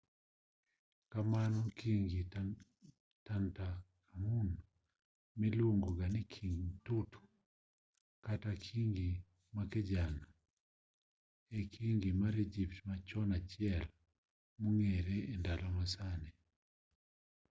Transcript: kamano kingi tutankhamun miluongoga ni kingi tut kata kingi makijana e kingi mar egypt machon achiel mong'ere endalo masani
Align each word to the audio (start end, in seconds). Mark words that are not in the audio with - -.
kamano 1.11 1.59
kingi 1.79 2.19
tutankhamun 2.33 4.49
miluongoga 5.39 6.05
ni 6.13 6.21
kingi 6.33 6.69
tut 6.85 7.11
kata 8.25 8.51
kingi 8.65 9.09
makijana 9.55 10.25
e 11.57 11.59
kingi 11.73 12.09
mar 12.21 12.33
egypt 12.47 12.75
machon 12.89 13.29
achiel 13.39 13.83
mong'ere 14.61 15.17
endalo 15.35 15.67
masani 15.77 16.31